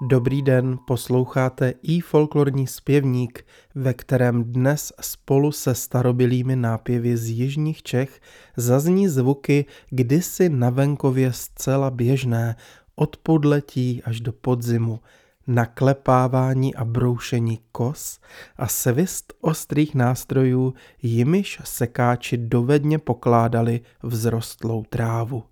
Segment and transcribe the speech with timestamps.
[0.00, 7.82] Dobrý den, posloucháte i folklorní zpěvník, ve kterém dnes spolu se starobilými nápěvy z jižních
[7.82, 8.20] Čech
[8.56, 12.56] zazní zvuky kdysi na venkově zcela běžné,
[12.96, 15.00] od podletí až do podzimu,
[15.46, 18.20] naklepávání a broušení kos
[18.56, 25.42] a svist ostrých nástrojů, jimiž sekáči dovedně pokládali vzrostlou trávu.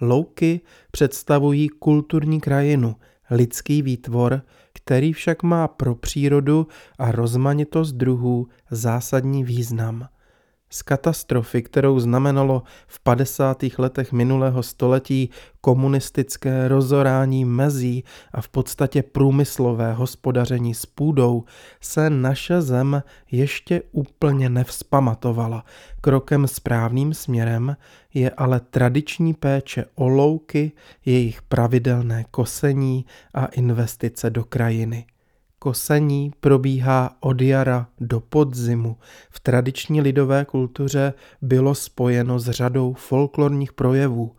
[0.00, 0.60] Louky
[0.90, 2.96] představují kulturní krajinu–
[3.30, 4.42] lidský výtvor,
[4.72, 6.66] který však má pro přírodu
[6.98, 10.08] a rozmanitost druhů zásadní význam.
[10.74, 13.64] Z katastrofy, kterou znamenalo v 50.
[13.78, 21.44] letech minulého století komunistické rozorání mezí a v podstatě průmyslové hospodaření s půdou,
[21.80, 25.64] se naše zem ještě úplně nevzpamatovala.
[26.00, 27.76] Krokem správným směrem
[28.14, 30.72] je ale tradiční péče o louky,
[31.04, 35.06] jejich pravidelné kosení a investice do krajiny.
[35.64, 38.96] Kosení probíhá od jara do podzimu.
[39.30, 44.36] V tradiční lidové kultuře bylo spojeno s řadou folklorních projevů.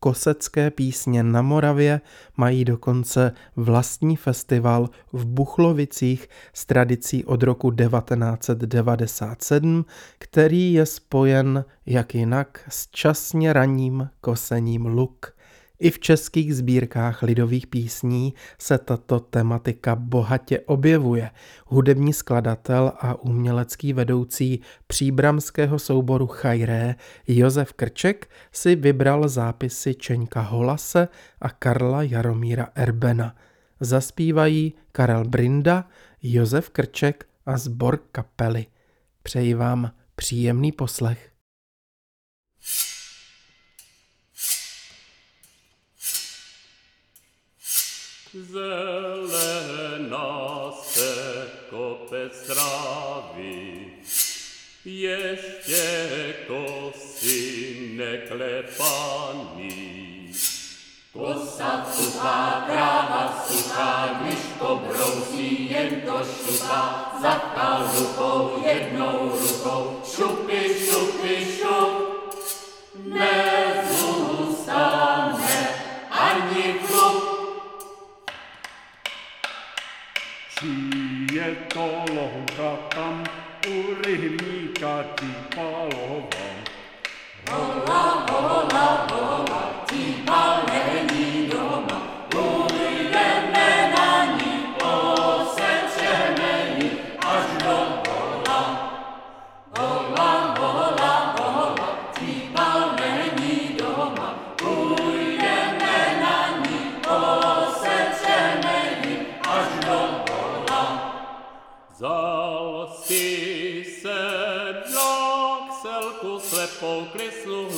[0.00, 2.00] Kosecké písně na Moravě
[2.36, 9.84] mají dokonce vlastní festival v Buchlovicích s tradicí od roku 1997,
[10.18, 15.37] který je spojen jak jinak s časně raním kosením luk.
[15.80, 21.30] I v českých sbírkách lidových písní se tato tematika bohatě objevuje.
[21.66, 26.94] Hudební skladatel a umělecký vedoucí příbramského souboru Chajré
[27.26, 31.08] Josef Krček si vybral zápisy Čeňka Holase
[31.40, 33.36] a Karla Jaromíra Erbena.
[33.80, 35.88] Zaspívají Karel Brinda,
[36.22, 38.66] Josef Krček a zbor kapely.
[39.22, 41.37] Přeji vám příjemný poslech.
[48.34, 50.20] Zelena
[50.82, 53.86] se kope stráví,
[54.84, 59.68] ještě kosy neklepaný.
[61.12, 71.46] Kosa suchá, tráva suchá, když pobrousí, jen to šupá, za kalupou jednou rukou, šupy, šupy,
[71.56, 72.08] šup.
[73.04, 73.77] Nezůstane
[81.38, 83.24] je to lohka tam,
[83.62, 85.30] urihníka ti.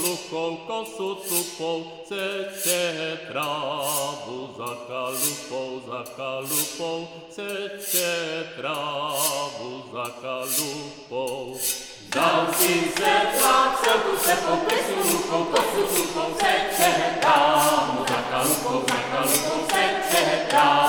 [0.00, 11.60] Hluchou, kosu tupou, seče trávu za kalupou, za kalupou, seče trávu za kalupou.
[12.14, 17.38] Dal si se tlak, celku se poklesu rukou, kosu rukou se čehetá,
[18.08, 20.79] za kalupou, za kalupou se čehetá,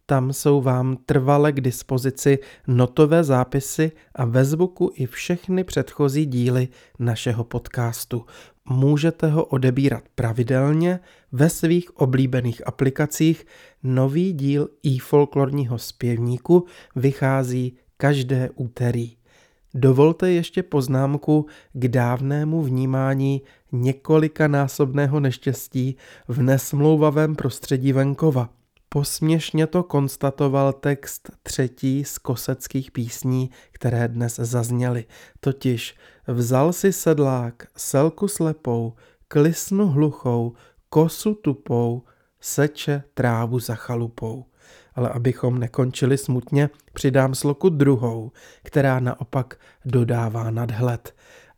[0.05, 6.67] Tam jsou vám trvale k dispozici notové zápisy a ve zvuku i všechny předchozí díly
[6.99, 8.25] našeho podcastu.
[8.69, 10.99] Můžete ho odebírat pravidelně
[11.31, 13.45] ve svých oblíbených aplikacích.
[13.83, 19.15] Nový díl i folklorního zpěvníku vychází každé úterý.
[19.73, 23.41] Dovolte ještě poznámku k dávnému vnímání
[23.71, 25.95] několikanásobného neštěstí
[26.27, 28.49] v nesmlouvavém prostředí venkova.
[28.93, 35.05] Posměšně to konstatoval text třetí z koseckých písní, které dnes zazněly.
[35.39, 35.95] Totiž
[36.27, 38.93] vzal si sedlák selku slepou,
[39.27, 40.53] klisnu hluchou,
[40.89, 42.03] kosu tupou,
[42.41, 44.45] seče trávu za chalupou.
[44.95, 48.31] Ale abychom nekončili smutně, přidám sloku druhou,
[48.63, 49.55] která naopak
[49.85, 51.15] dodává nadhled.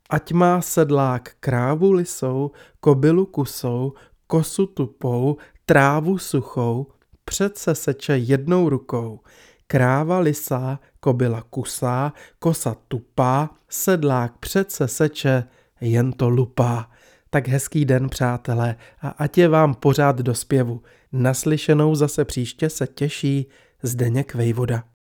[0.10, 3.94] Ať má sedlák krávu lisou, kobylu kusou,
[4.28, 6.88] kosu tupou, trávu suchou,
[7.25, 9.19] přece seče jednou rukou.
[9.68, 15.44] Kráva lisá, kobila kusá, kosa tupá, sedlák přece seče,
[15.81, 16.92] jen to lupá.
[17.30, 20.81] Tak hezký den, přátelé, a ať je vám pořád do zpěvu.
[21.12, 23.48] Naslyšenou zase příště se těší
[23.83, 24.94] Zdeněk Vejvoda.